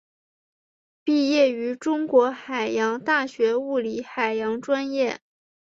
[1.03, 5.21] 毕业于中国海洋大学物理海洋专业。